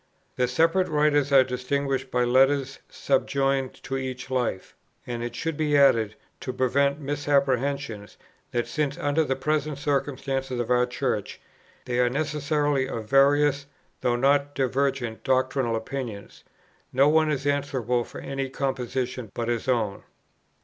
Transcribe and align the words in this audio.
The 0.35 0.47
separate 0.47 0.87
writers 0.87 1.31
are 1.31 1.43
distinguished 1.43 2.09
by 2.09 2.23
letters 2.23 2.79
subjoined 2.89 3.75
to 3.83 3.97
each 3.97 4.31
Life: 4.31 4.75
and 5.05 5.21
it 5.23 5.35
should 5.35 5.55
be 5.55 5.77
added, 5.77 6.15
to 6.39 6.51
prevent 6.51 6.99
misapprehension, 6.99 8.07
that, 8.49 8.65
since 8.65 8.97
under 8.97 9.23
the 9.23 9.35
present 9.35 9.77
circumstances 9.77 10.59
of 10.59 10.71
our 10.71 10.87
Church, 10.87 11.39
they 11.85 11.99
are 11.99 12.09
necessarily 12.09 12.89
of 12.89 13.07
various, 13.11 13.67
though 13.99 14.15
not 14.15 14.55
divergent, 14.55 15.23
doctrinal 15.23 15.75
opinions, 15.75 16.43
no 16.91 17.07
one 17.07 17.29
is 17.29 17.45
answerable 17.45 18.03
for 18.03 18.19
any 18.21 18.49
composition 18.49 19.29
but 19.35 19.49
his 19.49 19.67
own. 19.67 20.01